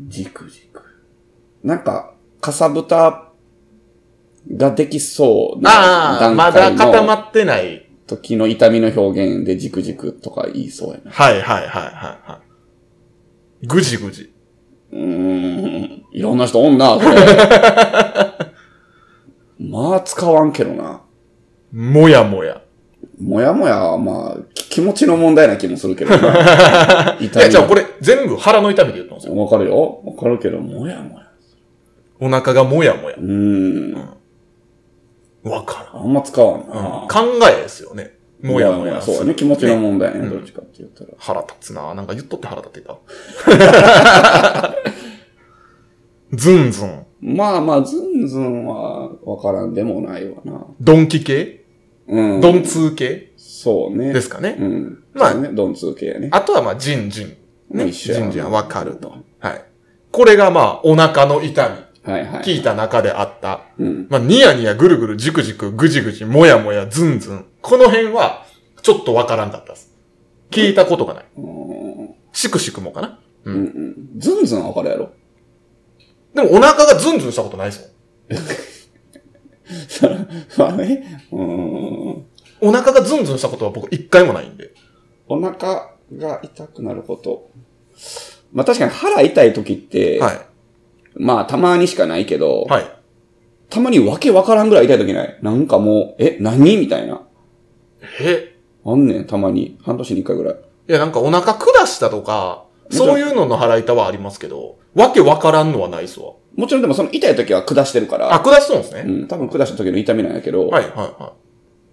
[0.00, 0.82] じくじく。
[1.62, 3.28] なんか、かさぶた
[4.56, 5.62] ができそうう。
[5.62, 7.86] なああ、段まだ階の固まってない。
[8.06, 11.10] 時の痛みの表現でじくじくとか言いそうやな。
[11.10, 12.40] はいはいはいはいは
[13.62, 13.66] い。
[13.66, 14.32] ぐじぐじ。
[14.92, 16.04] うーん。
[16.12, 17.16] いろんな人おんな、それ。
[19.60, 21.02] まあ、使わんけどな。
[21.72, 22.60] もやもや。
[23.20, 26.16] もやもやは、まあ、き気持ちの問題な気もするけどな。
[27.20, 29.36] いや、じゃあこれ全部腹の痛みで言ったんですよ。
[29.36, 31.26] わかるよわかるけど、もやもや。
[32.20, 33.20] お腹がもやもやう。
[33.20, 34.08] ーん。
[35.42, 36.82] わかあんま使わんらん。
[36.82, 37.06] な。
[37.08, 38.19] 考えですよね。
[38.42, 39.00] もやもや。
[39.02, 39.34] そうやね。
[39.34, 40.20] 気持ちの問題ね。
[40.20, 41.10] うんどっちかって言ったら。
[41.18, 42.98] 腹立つななんか言っとって腹立ってた。
[46.32, 47.06] ズンズン。
[47.20, 50.66] まあまあ、ズンズンはわからんでもないわな。
[50.80, 51.64] ドンキ系？
[52.08, 52.40] うん。
[52.40, 53.32] ドンツー系？
[53.36, 54.12] そうね。
[54.12, 54.56] ですかね。
[54.58, 55.04] うん。
[55.12, 56.28] まあね、ドンツー系やね。
[56.32, 57.36] あとはまあ、ジンジン。
[57.70, 57.90] ね。
[57.90, 59.12] ジンジンはわかると。
[60.12, 61.76] これがまあ、お腹の痛み。
[62.04, 63.62] 聞いた中であった。
[63.78, 64.06] うん。
[64.08, 67.46] まあ、ニヤニヤ、ぐるぐる、じくじく、ぐじぐじ、もやもや、ずんずん。
[67.60, 68.46] この辺は、
[68.82, 69.94] ちょっとわからんかったです。
[70.50, 71.24] 聞いたことがない。
[71.36, 71.60] うん
[72.32, 73.18] しくしくもかな。
[73.44, 73.96] うんうん。
[74.18, 75.10] ズンズンはわかるやろ。
[76.34, 77.94] でもお腹がズンズンしたことないです
[80.58, 80.68] もん。
[80.68, 81.24] まあね。
[81.32, 82.26] うん。
[82.60, 84.70] お腹がズンズンしたことは僕一回もないんで。
[85.26, 87.50] お腹が痛くなること。
[88.52, 90.40] まあ確かに腹痛い時って、はい。
[91.16, 92.90] まあたまにしかないけど、はい。
[93.68, 95.38] たまにわけわからんぐらい痛い時ない？
[95.42, 96.76] なんかもう、え、何？
[96.76, 97.22] みたいな。
[98.20, 98.56] え？
[98.84, 99.78] あんねん、たまに。
[99.82, 100.54] 半年に一回ぐらい。
[100.54, 106.32] いや、なんかお腹下したとか、そういうのの腹痛はありますけど、わけわからんのはないっすわ。
[106.56, 109.04] もちろんでもその痛い時は下してるから、あ、下しそうですね。
[109.06, 111.34] うん、多分下した時の痛みなんやけど、はい、はい、は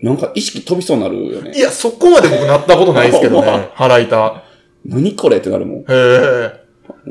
[0.01, 1.57] なんか意識飛びそうになるよねい。
[1.57, 1.59] い。
[1.59, 3.69] や、そこまで僕なったことないですけどね。
[3.75, 4.15] 腹痛。
[4.85, 5.79] 何これってなるもん。
[5.81, 6.51] へえ。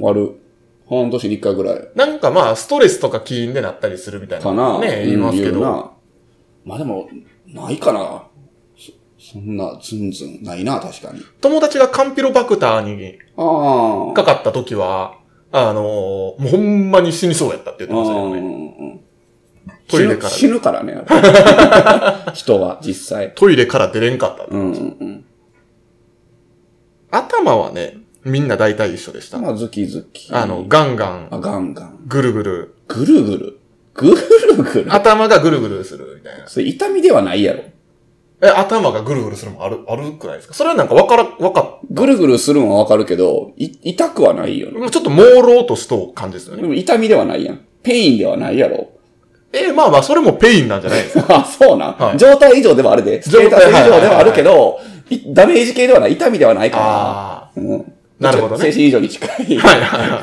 [0.05, 0.40] ある。
[0.88, 1.88] 半年に一回ぐらい。
[1.94, 4.44] なんかまあ、ストレスとか起因でなったりするみたいな。
[4.44, 4.79] かな。
[4.79, 5.61] ね、言いますけど。
[6.64, 7.09] まあでも、
[7.46, 8.25] ないかな。
[8.77, 8.92] そ
[9.33, 11.20] そんな、ズンズン、ないな、確かに。
[11.40, 14.14] 友達がカンピロバクターにああ。
[14.14, 15.18] かかった時は、
[15.53, 18.38] あのーもうほんまに死にそうやったって言ってましたけどね。
[18.40, 18.42] う
[18.92, 19.01] ん
[19.88, 20.96] トイレから死ぬからね。
[22.35, 23.33] 人は、実際。
[23.37, 24.53] トイレから出れんかったって。
[24.53, 25.25] うんうんうん。
[27.11, 29.38] 頭はね、みんな大体一緒でした。
[29.38, 30.32] まあ、ズキズキ。
[30.34, 31.98] あの、ガンガン、あ、ガンガン。
[32.06, 32.74] ぐるぐる。
[32.88, 33.58] ぐるぐる？
[33.94, 34.16] ぐる
[34.62, 34.94] ぐる。
[34.94, 36.48] 頭がぐるぐるするみたいな。
[36.48, 37.62] それ痛みではないやろ。
[38.42, 40.54] え、頭がぐるぐるするもある、あるくないですか？
[40.54, 44.86] それはなんかわから、わかぐるぐるするのはわかるけど、い痛くはないよね。
[44.86, 46.62] っ、ちょっと朦朧としとう感じですよね。
[46.62, 47.60] でも痛みではないやん。
[47.83, 48.90] pain ではないやろ。
[49.52, 53.22] えまあまあ、それも pain なんじゃないですかあ、 そうなん、はい状態異常ではあるで。
[53.22, 56.14] ステータス異常ではあるけ状ど、いダメージ系ではない。
[56.14, 57.62] 痛みではないかあら。
[57.62, 57.92] うん。
[58.18, 59.31] なるほどね精神異常に近い。
[59.59, 59.66] あ。
[59.66, 60.20] はいはいはい。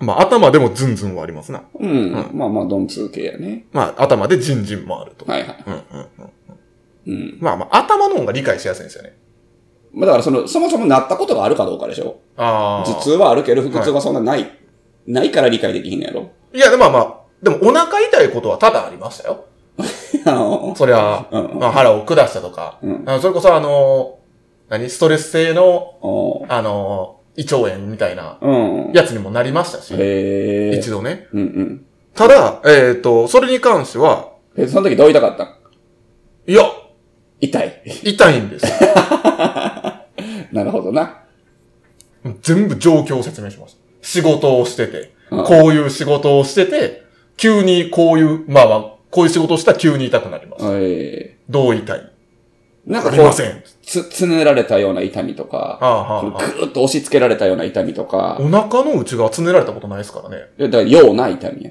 [0.00, 1.62] まあ、頭でもズンズンはありますな。
[1.78, 2.12] うん。
[2.32, 3.66] まあまあ、ドンツー系やね。
[3.72, 5.24] まあ、頭でジンジンもあると。
[5.26, 5.64] はいはい。
[5.66, 6.06] うんうん
[7.06, 7.20] うん。
[7.20, 7.38] うん。
[7.40, 9.18] まあまあ、頭の方が理解しやすいんですよね。
[9.92, 12.88] まあだからその、そもそもなったことがあるかどうかでしょああ。
[12.88, 14.48] 頭痛はあるけど、腹痛がそんなない。
[15.06, 19.44] ないから理解できひんのやろいや、でもまあまあ、でもお腹痛いことは多々ありましたよ。
[20.26, 24.17] あのそりゃ、うんまあ、腹を下したとか、うんそれこそあの、
[24.68, 25.66] 何ストレス性の、
[26.02, 28.50] おあの、胃腸炎みたいなう
[28.90, 28.92] ん。
[28.92, 29.92] やつにもなりましたし。
[30.78, 31.28] 一度ね。
[31.32, 31.86] うんうん。
[32.14, 35.54] ただ、えっ、と、それに関しては、え、その時どう痛かったん？
[36.46, 36.64] いや、
[37.40, 37.82] 痛い。
[38.04, 38.66] 痛いんです。
[40.52, 41.22] なるほどな。
[42.42, 43.80] 全部状況を説明しました。
[44.02, 47.02] 仕事をしてて、うんこういう仕事をしてて、
[47.36, 50.64] 急にこういう、まあまあ、こういう仕事をしたら急に痛くなります。
[50.80, 52.10] えどう痛いー、
[52.88, 53.30] なんかこう。
[53.82, 56.42] つ、つねられたような痛みとか、ああ、はあ、ぐはあ。
[56.42, 60.36] ーっと押し付けられたような痛みとか、お腹の内側つねられたことないですからね。
[60.58, 61.70] だからような痛みや。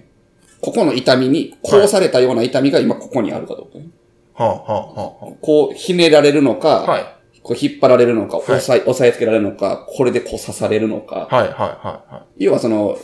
[0.62, 3.88] ここの痛みに、こうされたような痛みが今ここにあるかどうかね。
[4.34, 6.92] はあ、はあ、はこう、ひねられるのか、あ。
[6.92, 7.06] はい。
[7.44, 11.28] こう引っ張られるのか、い押さえ、押さえつけられるのか、これでこう刺されるのか。
[11.32, 12.98] はい、はい、は要はその、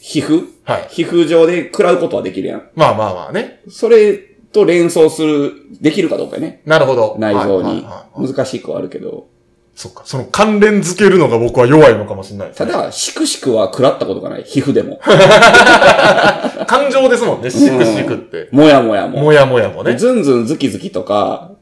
[0.00, 0.46] 皮膚？
[0.46, 0.48] い。
[0.64, 0.86] はい。
[0.88, 2.70] 皮膚上で食らうことはできるやん。
[2.74, 3.60] まあまあまあね。
[3.68, 6.62] それと連想する、できるかどうかね。
[6.66, 7.16] なるほど。
[7.18, 7.86] 内臓に。
[8.16, 9.26] 難しくはあるけど。
[9.74, 10.02] そっか。
[10.04, 12.54] その関連づけるのが僕は弱いのかもしれないね。
[12.54, 14.44] ただ、しくしくは食らったことがない。
[14.44, 15.00] 皮膚でも。
[16.66, 17.50] 感情ですもんね。
[17.50, 18.48] しくしくって。
[18.52, 19.20] もやもやも。
[19.22, 19.96] もやもやもね。
[19.96, 21.52] ズンズンズキズキとか、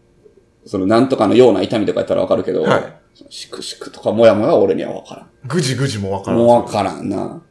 [0.67, 2.83] そのなんとかのような痛みとかやったらわかるけど、はい
[3.29, 6.35] しくしくとかもやもやは俺にはわからぐじぐじもわかん。
[6.37, 6.45] らん。
[6.45, 7.43] もうわからんな。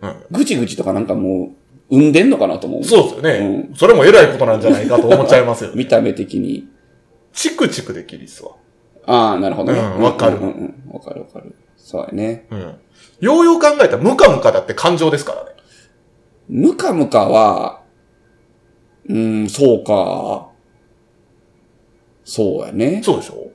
[0.00, 0.14] うん。
[0.30, 1.63] ぐちぐちとかなんかもう、
[1.94, 2.84] 産んでんのかなと思う。
[2.84, 3.68] そうですよね。
[3.74, 5.70] それも偉いことなんじゃないかと思っちゃいますよ。
[5.76, 6.68] 見た目的に。
[7.32, 8.52] チクチクできりっすわ。
[9.06, 9.78] ああ、なるほどね。
[9.78, 10.48] うんわかるうんうん
[10.86, 10.92] うん。
[10.94, 11.54] わかるわかる。
[11.76, 12.46] そうやね。
[12.50, 12.74] うん。
[13.20, 15.50] ようよう考えたらムカムカだって感情ですからね。
[16.48, 17.80] ムカムカは、
[19.08, 20.48] うーん、そうか。
[22.24, 23.02] そうやね。
[23.04, 23.50] そうでしょ？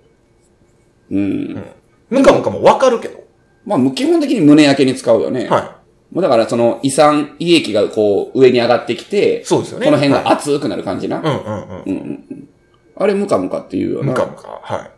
[1.12, 1.64] うん。
[2.10, 3.24] ムカムカもわかるけど。
[3.66, 5.48] まあ、基本的に胸焼けに使うよね。
[5.50, 5.79] は
[6.12, 9.46] もうだからその胃酸、胃液がこう上に上がってきて、い。
[9.46, 9.86] そうですよね。
[9.86, 11.20] この辺がはい熱くなる感じな？
[11.20, 11.42] うんうんうん。
[11.42, 12.50] うんうんうん。
[12.96, 14.08] あれムカムカっていうよな。
[14.08, 14.48] ムカムカ。
[14.62, 14.92] は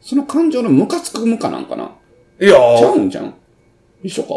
[0.00, 1.90] その感情のムカつくムカなんかな？
[2.40, 3.34] いいやちゃーうんじゃん？
[4.02, 4.34] 一緒か？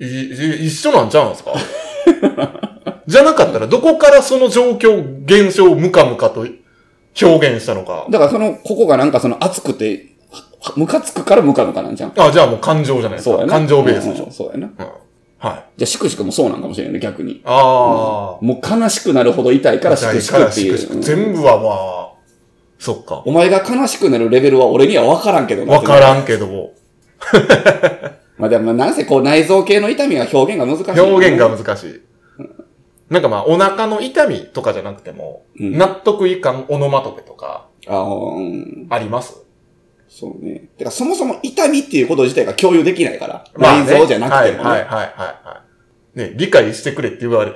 [0.00, 1.52] いい一緒なんちゃうんですか？
[3.06, 6.46] じゃなかったら、どこからその状況、現象をムカムカと
[7.20, 8.06] 表現したのか。
[8.08, 10.14] だからその、ここがなんかその熱くて、
[10.60, 12.12] はムカつくからムカムカなんじゃん？
[12.16, 13.32] あ、じゃあもう感情じゃないですか。
[13.32, 13.52] そうやな。
[13.52, 14.30] 感情ベースでしょ。
[14.30, 14.66] そうやな。
[14.66, 14.74] うん。
[15.42, 15.64] はい。
[15.76, 17.40] じゃあ、しくしくもそうなんかもしれないね、逆に。
[17.44, 18.44] ああ。
[18.44, 20.78] もう悲しくなるほど痛いからしくしくっていう。
[20.78, 22.12] しくしくうん全部はまあ、
[22.78, 23.22] そっか。
[23.26, 25.72] お前が悲しくなるレベルは俺には分からんけどな。
[25.74, 26.72] わからんけど も。
[26.72, 26.72] う
[28.38, 32.00] まあでも、なんせこう内臓系の痛みは表現が難しい、表現が難しい。
[33.10, 38.86] なんかまあ、お腹の痛みとかじゃなくても、うん納得いかんオノマトペとか、ああ、うん。
[38.90, 39.41] あります
[40.14, 40.68] そうね。
[40.76, 43.44] てか、そもそも痛みっていうこと自体が共有できないから。
[43.56, 44.62] まあね内臓じゃなくてもね。
[44.62, 45.08] はいはいはいはい
[45.48, 45.62] は
[46.14, 46.18] い。
[46.18, 47.52] ね、理解してくれって言われ、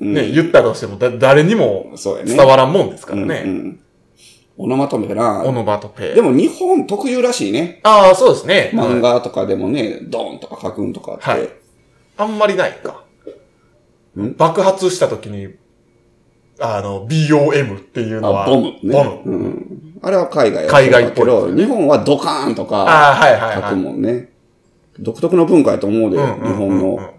[0.00, 1.94] うんね、言ったとしてもだ誰にも。
[2.26, 3.42] 伝わらんもんですからね。
[3.44, 3.80] うんうん
[4.56, 5.42] オノマトペな。
[5.42, 6.14] オノマトペ。
[6.14, 7.80] でも日本特有らしいね。
[7.82, 8.70] ああ、そうですね。
[8.72, 11.24] 漫画とかでもね、ドーンとか書くんとかって。
[11.24, 11.48] はい
[12.16, 13.02] あんまりないか。
[14.16, 14.34] ん？
[14.36, 15.48] 爆発した時に、
[16.60, 18.78] あの、BOM っていうのは、あ、ボムね。
[18.84, 19.22] ボム。
[19.24, 19.93] うん。
[20.04, 23.76] あれは海外海外っぽいけど、日本はドカーンとかああ、はいはい書くはい。
[23.76, 24.30] もんね。
[24.98, 27.14] 独特の文化やと思うで、日本の。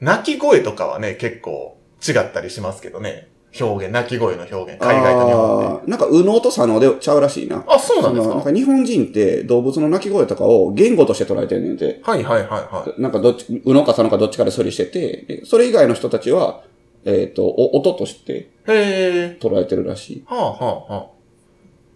[0.00, 3.28] 鳴き声とかはね、結構違ったりしますけどね。
[3.58, 5.90] 表現、鳴き声の表現、海外と日本で。
[5.90, 7.64] なんか、右脳と左脳でちゃうらしいな。
[7.66, 12.00] あ、そうなんですそのなんかか日本人って動物の鳴き声とかを言語として捉えてるねんて。
[12.02, 13.00] はいはいはいはい。
[13.00, 16.62] なんかどっち、右脳か左脳かどっちかで処理してて、でそれ以外の人たちは、
[17.04, 18.50] えっ、と、お音として。
[18.66, 20.24] 捉えてるらしい。
[20.26, 21.17] はあはあはあ。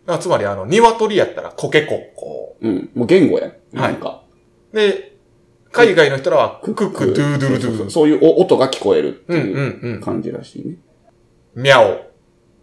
[0.06, 2.90] あつまりあの、鶏やったらコケコッコうん。
[2.94, 3.50] もう言語やん。
[3.50, 4.22] はいなんか。
[4.72, 4.76] ー。
[4.76, 5.12] で、
[5.70, 7.78] 海外の人らは cock-a-doodle-doo。
[7.78, 10.00] そうそういうお音が聞こえるってうんいううんうん。
[10.00, 10.76] 感じらしいね。
[11.54, 12.00] meow。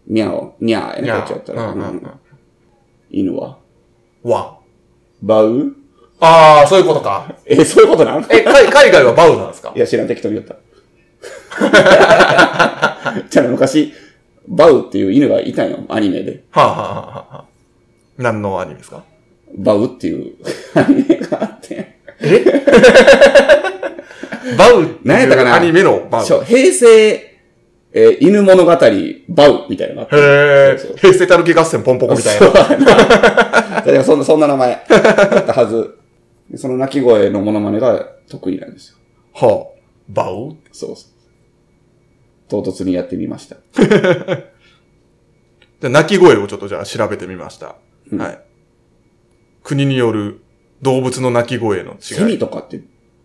[0.06, 1.74] にゃお、にゃーやね、こミャっちやったら。
[3.10, 3.58] 犬は？
[4.22, 4.40] ワ
[5.22, 5.26] ン。
[5.26, 5.76] bow？
[6.20, 7.34] ああ、そういうことか。
[7.46, 8.26] え、そういうことなん？
[8.30, 9.72] え、海海外は bow なんですか？
[9.74, 10.56] いや、知らん、適当に言った。
[13.28, 13.92] じゃあ昔、
[14.48, 16.44] バウっていう犬がいたんよ、アニメで。
[16.50, 16.82] はあ、はあは
[17.30, 17.44] あはあ、
[18.18, 19.04] 何のアニメですか？
[19.56, 20.34] バウっていう
[20.74, 21.98] アニメがあって。
[24.56, 26.26] バウって何やったかないうアニメのバウ？
[26.26, 26.86] そう、平成、
[27.92, 28.76] えー犬物語、バ
[29.48, 30.16] ウみたいなのがあって。
[30.16, 30.20] へ
[30.74, 30.96] えそうそう。
[30.98, 32.60] 平成たぬき合戦ポンポコみたいそうな。
[32.60, 32.76] やな。
[32.76, 35.96] だからそんな、そんな名前だったはず。
[36.56, 38.96] その鳴き声のモノマネが得意なんですよ。
[39.34, 39.80] はあ。
[40.08, 40.56] バウ？
[40.72, 41.19] そうそう。
[42.50, 43.56] 唐突にやってみました。
[43.80, 47.76] じゃあ、鳴き声をちょっとじゃあ調べてみました。
[48.12, 48.40] うんはい。
[49.62, 50.40] 国による
[50.82, 52.38] 動物の鳴き声のセミ違い。
[52.38, 52.82] とかって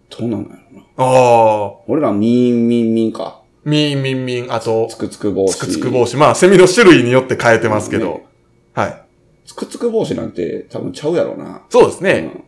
[0.10, 0.82] どうなんだろうな。
[0.98, 1.74] ああ。
[1.88, 3.42] 俺らミーンミンミンか。
[3.64, 5.56] ミンミンミン、あとつ、くつく帽子。
[5.56, 6.18] つくつく帽子。
[6.18, 8.06] まあ、セミの種類によって変えてますけど。
[8.06, 8.26] ね
[8.74, 9.02] はい。
[9.46, 11.64] つくつく帽子なんて多分ちゃうやろうな。
[11.70, 12.32] そうですね。
[12.36, 12.44] うん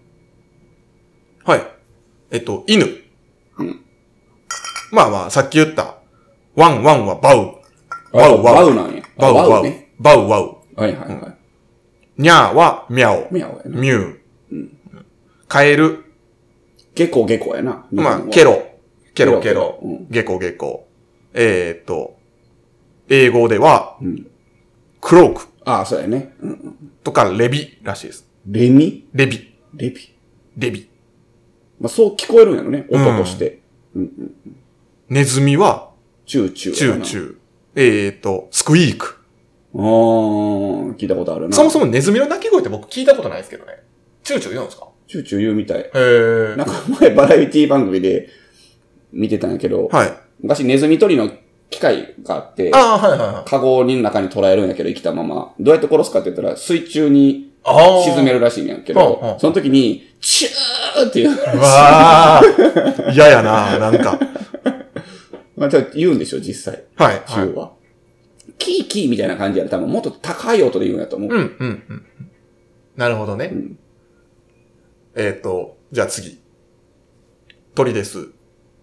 [1.47, 1.61] はい。
[2.29, 2.85] えっと、犬。
[3.57, 3.81] うん
[4.91, 5.96] まあまあ、さっき言った、
[6.57, 7.53] ワンワンはバウ。
[8.13, 9.03] あワウバウなんや。
[9.15, 9.49] バウワウ。
[9.49, 9.93] バウね。
[9.99, 10.19] バウ。
[10.19, 10.27] は
[10.79, 11.35] いはいは
[12.17, 13.25] ニャーはミャオ。
[13.25, 13.27] い。
[13.31, 13.79] ミャオやな。
[13.79, 14.69] ミュー。
[15.47, 16.03] カエル。
[16.95, 17.85] ゲコゲコやな。
[17.91, 18.53] まあ、ケロ。
[18.53, 18.63] ロ。
[19.13, 19.79] ケロケケロ。
[20.09, 20.87] ゲコゲコ。
[21.35, 22.17] えーっと、
[23.07, 24.27] 英語では、うん。
[24.99, 26.33] クロークああ、そうやね。
[26.41, 26.91] うん。
[27.03, 28.27] とかレビらしいです。
[28.47, 29.07] レミ？
[29.13, 29.53] レビ。
[29.75, 30.15] レビ。
[30.57, 30.89] レビ。
[31.79, 32.87] まあそう聞こえるんやろね。
[32.89, 33.59] 音として。
[35.07, 35.86] ネズミは、
[36.27, 36.75] チューチュー。
[36.75, 37.35] チューチュー。
[37.75, 39.17] えーっと、 squeak。
[39.73, 41.55] あー、聞いたことあるな。
[41.55, 43.71] そもそもネズミの鳴き声って僕聞いたことないですけどね。
[44.23, 44.89] チューチュー言うんですか？
[45.07, 45.79] チューチュー言うみたい。
[45.79, 48.27] へーなんか前バラエティ番組で
[49.13, 50.13] 見てたんやけど、はい。
[50.41, 51.31] 昔ネズミ捕りの
[51.69, 53.49] 機械があって、ああ、はいはいはい。
[53.49, 57.47] カゴの中に捕らえるんやけど生きたまま、どうやって殺すかって言ったら水中に。
[58.05, 62.41] 沈めるらしいんやけど、その時に、チューっていう、うわあ。
[63.11, 64.17] 嫌やな、なんか。
[65.57, 66.83] まあ、言うんでしょ、実際。
[66.95, 67.23] はい。
[67.27, 67.73] チューは。
[68.59, 71.29] キーキーみたいな感じやら多分もっと高い音で言うんやと思う。
[71.29, 72.05] うん、うん、うん。
[72.95, 73.47] なるほどね。
[73.47, 73.77] ん
[75.15, 76.39] えっ、と、じゃあ次。
[77.73, 78.29] 鳥です。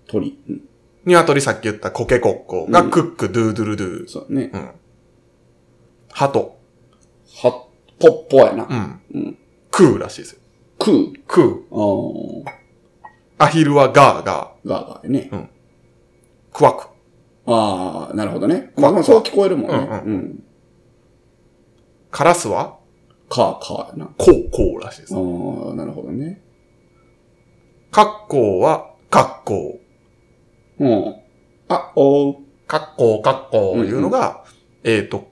[0.08, 0.38] 鳥。
[0.48, 0.62] うん。
[1.04, 4.08] 鶏さっき言ったコケコッコがクックドゥードゥルドゥ。
[4.08, 4.50] そうね。
[4.52, 4.70] うん。
[6.12, 6.58] 鳩。
[7.42, 7.66] は、
[8.00, 8.66] ぽっぽやな。
[8.68, 9.00] うん。
[9.14, 9.38] うん。
[9.70, 10.40] クーらしいですよ。
[10.78, 11.20] クー。
[11.26, 11.74] クー。
[11.74, 12.52] あー。
[13.38, 15.28] アヒルはガーガガーガーやね。
[15.32, 15.53] ー。
[16.54, 16.86] クワク。
[17.46, 18.72] あー、なるほどね。
[18.74, 19.76] クワまあ、そう聞こえるもんね。
[19.76, 20.44] うんうんうん。
[22.10, 22.78] カラスは？
[23.28, 24.06] カー、カーやな。
[24.16, 25.18] コー、コーらしいですあ。
[25.18, 26.40] ー、なるほどね。
[27.90, 30.84] カッコーはガッコー。
[30.84, 31.16] うん。
[31.68, 32.36] あ、おー。
[32.66, 34.44] カッコー、カッコーいうのが、
[34.84, 35.26] えっ、と、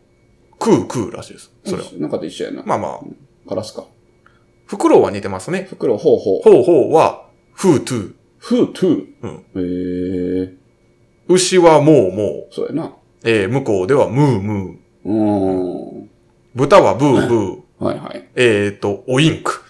[0.58, 1.52] クー、クーらしいです。
[1.64, 1.88] それは。
[1.98, 2.62] なんかと一緒やな。
[2.64, 3.00] まあまあ、
[3.48, 3.84] カラスか。
[4.66, 5.66] フクロウは似てますね。
[5.70, 6.42] 袋、ほうほう。
[6.42, 8.14] ホウホウは、フートゥー。
[8.38, 9.44] フートゥうん。
[9.54, 9.60] ー。
[9.60, 10.21] へー。
[11.28, 12.84] 牛はモーモそうやな。
[12.84, 12.90] ー。
[13.24, 15.08] えー、向こうではムームー。
[15.08, 16.10] うーん。
[16.54, 17.58] 豚はブーブー。
[17.84, 18.28] はいはい。
[18.36, 19.60] えーと、オインク。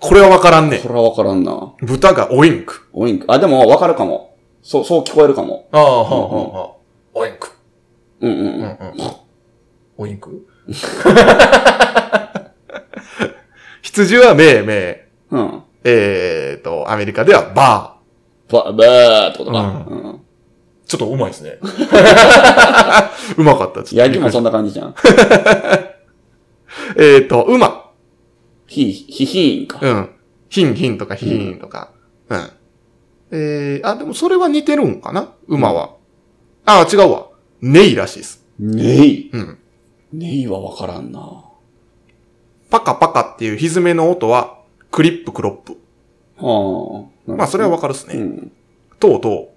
[0.00, 0.88] これはわからんねこ。
[0.88, 1.72] れはわからんな。
[1.82, 2.88] 豚がオインク。
[2.92, 3.26] オインク。
[3.28, 4.36] あ、でもわかるかも。
[4.62, 5.66] そう、そう聞こえるかも。
[5.72, 6.70] ああ、はあ、はあ、はあ。
[7.14, 7.50] オインク。
[8.20, 8.60] うんうんうんうん。
[8.62, 8.70] うん。
[9.98, 10.46] オインク？
[13.82, 15.48] 羊はメーメうん。
[15.48, 15.60] ー。
[15.84, 17.96] えーと、アメリカではバ
[18.50, 19.84] バ、バーってことか。
[19.88, 20.20] ううん。
[20.88, 20.90] ー。
[20.90, 21.58] ちょっとうまいですね。
[23.36, 23.74] うまかった。
[23.74, 24.94] ちょっとヤギもそんな感じじゃん。
[26.96, 27.90] えーと、馬。
[28.66, 29.78] ひ、ひひーんか。
[29.82, 30.10] うん。
[30.48, 31.90] ヒンヒンとかヒヒンとか。
[32.30, 32.50] うん。
[33.30, 35.34] えー、あ、でもそれは似てるんかな？
[35.46, 35.96] 馬は。
[36.64, 37.26] あ、違うわ。
[37.60, 38.46] ネイらしいです。
[38.58, 39.30] ネイ？
[39.32, 39.58] うん。
[40.12, 41.44] ネイはわからんな。
[42.70, 44.58] パカパカっていう歪めの音は、
[44.90, 45.76] クリップクロップ。
[46.38, 47.32] はあ。
[47.32, 48.14] まあ、それはわかるっすね。
[48.14, 48.52] うん。
[48.98, 49.48] とうとう、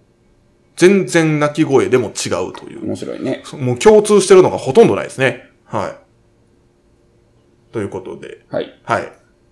[0.77, 2.85] 全然鳴き声でも違うという。
[2.85, 3.43] 面白いね。
[3.53, 5.49] もう共通してるのがほとんどないですね。
[5.65, 7.73] はい。
[7.73, 8.79] ということで、はい。
[8.83, 9.11] はい。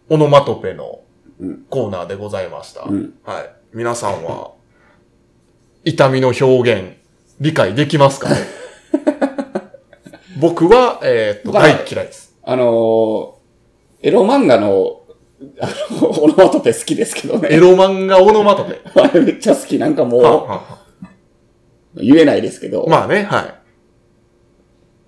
[0.10, 1.02] オノマトペの
[1.40, 2.84] うんコーナーでございました。
[2.84, 3.14] うん。
[3.24, 3.50] はい。
[3.74, 4.52] 皆さんは、
[5.86, 6.98] 痛みの表現、
[7.40, 8.36] 理解できますかね？
[10.40, 12.36] 僕は、えーっと、大嫌いです。
[12.44, 15.02] あのー、エロ漫画の、
[15.62, 15.68] あ
[16.02, 17.50] の、 オノマトペ好きですけどね。
[17.52, 18.80] エロ漫画オノマトペ。
[19.00, 19.78] あれめっちゃ好き。
[19.78, 20.88] なんかはもははう、
[21.95, 23.56] 言えないですけど、まあね、はい。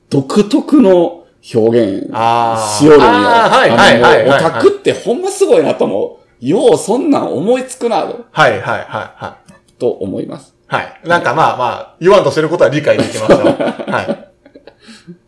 [0.09, 2.09] 独特の表現しよるんよ。
[2.13, 6.45] あーはいはいはいオタクってほんますごいなと思う。
[6.45, 9.51] ようそんなん思いつくな、はいはいはいはい。
[9.79, 10.55] と思います。
[10.67, 11.01] はい。
[11.05, 13.35] なんかまあまあ、言わんとしてることは理解できました。
[13.91, 14.31] はい。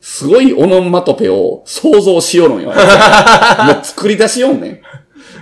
[0.01, 2.69] すごいオノマトペを想像しよるんよ。
[2.73, 2.75] もう
[3.83, 4.81] 作り出しよんね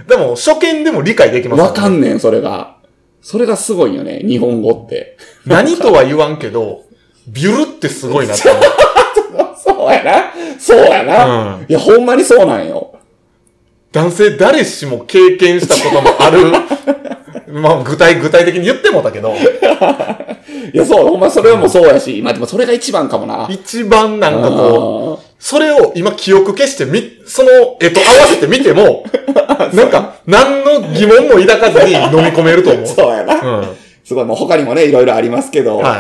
[0.08, 1.52] でも、初見でも理解できん。
[1.52, 2.78] ますわかんねん、それが。
[3.22, 5.18] それがすごいよね、日本語って。
[5.46, 6.86] 何とは言わんけど、
[7.28, 8.44] ビュルってすごいなって。
[9.64, 10.34] そうやな。
[10.60, 11.56] そうやな。
[11.56, 12.96] うんいや、ほんまにそうなんよ。
[13.92, 16.52] 男性誰しも経験したことのある、
[17.52, 19.34] まあ具体、具体的に言ってもだけど、
[20.74, 23.48] いや、そう、ほんまそれはもうそうやし、まあでもそれが一番かもな。
[23.50, 29.04] 一番なんかこう、あそれを今記憶消してみ、その絵と合わせて見ても、
[29.74, 32.88] なんか、何の疑問も抱かずに飲み込めると思うー。
[32.94, 33.36] そうやな。
[33.36, 33.68] うん。
[34.04, 35.98] すごい、もう他にもね、いろいろありますけど、は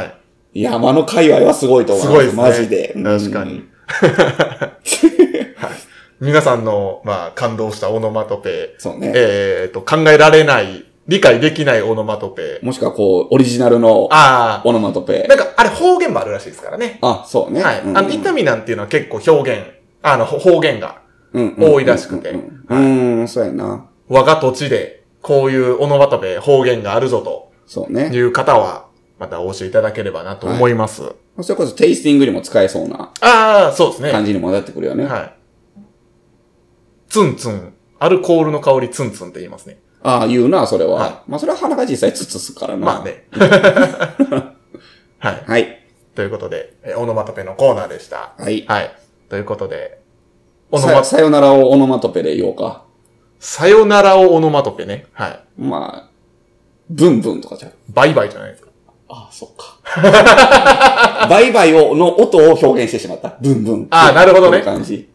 [0.54, 0.62] い。
[0.64, 2.56] 山の界隈はすごいと思います。
[2.56, 3.04] すごいですね。
[3.04, 3.32] マジで。
[3.32, 3.64] 確かに。
[5.56, 5.72] はい。
[6.20, 9.12] 皆さんの、まあ、感動したオノマトペ、そうね。
[9.16, 12.60] えっと、考えられない、理解できないオノマトペ。
[12.62, 15.28] もしくはこう、オリジナルのあオノマトペあ、。
[15.28, 17.00] なんか、あれ方言もあるらしいですからね。
[17.02, 17.62] あ、そうね。
[17.62, 17.82] はい。
[17.82, 19.68] うんあの、痛みなんていうのは結構表現、
[20.04, 21.02] あの、方言が、
[21.34, 23.86] うんうん多いらしくてうんうんうん、うんそうやな。
[24.10, 28.10] 我が土地で、こういうオノマトペ、方言があるぞとそうね。
[28.14, 28.88] いう方は、
[29.18, 31.04] またお教えいただければなと思います。
[31.42, 34.12] それこそテイスティングにも使えそうなああ、そうですね。
[34.12, 35.06] 感じにもなってくるよね。
[35.06, 35.34] はい。
[37.08, 37.74] ツンツン。
[38.00, 39.80] アルコールの香りツンツンって言いますね。
[40.04, 40.96] ああ、言うな、それは。
[40.96, 42.86] はまあ、それは鼻が実際つつすからな。
[42.86, 43.04] まあ。
[43.04, 43.28] ね。
[45.20, 45.44] はい。
[45.46, 45.82] はい。
[46.16, 48.34] ということで、えオノマトペのコーナーでした。
[48.38, 48.66] はい。
[48.68, 48.96] はい。
[49.30, 50.00] ということで、
[50.72, 52.84] オノマさ、さよならをオノマトペで言おうか。
[53.40, 55.06] さよならをオノマトペね。
[55.14, 55.40] はい。
[55.58, 56.10] まあ、
[56.90, 57.74] ブンブンとかじゃう。
[57.90, 58.72] バイバイじゃないですか。
[59.10, 59.78] ああ、そっか。
[61.30, 63.38] バイバイを、の音を表現してしまった。
[63.42, 63.88] ブンブン。
[63.92, 65.11] ああなるほどね感じ。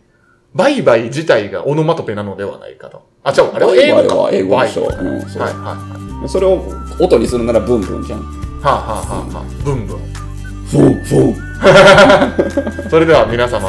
[0.57, 3.03] バイバイ自体がオノマトペなのではないかと。
[3.23, 4.31] あ、違う、あれは英語か。
[4.33, 4.85] 英語でしょ。
[4.85, 6.29] うん、そうはいはいはい。
[6.29, 6.64] それを
[6.99, 8.21] 音にするならブンブンじゃん。
[8.21, 8.27] は
[8.64, 9.99] あ、はあはあはあ、ブンブン。
[10.66, 13.69] フォン、フォン、 それでは皆様、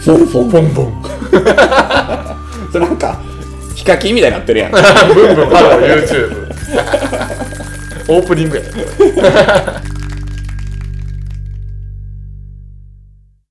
[0.00, 0.50] フォン、フォン。
[0.50, 1.02] ボンボン。
[2.72, 3.20] それなんか、
[3.74, 4.70] ヒカキンみたいになってるやん。
[4.72, 4.82] ブン
[5.34, 6.50] ブンハロー YouTube。
[8.08, 8.68] オープニングやね。